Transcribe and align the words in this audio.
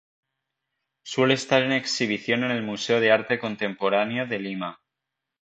Suele 1.03 1.35
estar 1.35 1.61
en 1.61 1.73
exhibición 1.73 2.43
en 2.43 2.49
el 2.49 2.63
Museo 2.63 2.99
de 2.99 3.11
Arte 3.11 3.37
Contemporáneo 3.37 4.25
de 4.25 4.39
Lima. 4.39 4.81